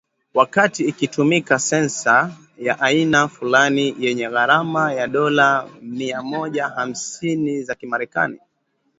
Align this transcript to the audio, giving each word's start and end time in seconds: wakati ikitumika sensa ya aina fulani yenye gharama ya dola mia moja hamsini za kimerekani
wakati 0.33 0.83
ikitumika 0.85 1.59
sensa 1.59 2.31
ya 2.57 2.79
aina 2.79 3.27
fulani 3.27 3.95
yenye 3.99 4.29
gharama 4.29 4.93
ya 4.93 5.07
dola 5.07 5.69
mia 5.81 6.21
moja 6.23 6.67
hamsini 6.67 7.63
za 7.63 7.75
kimerekani 7.75 8.39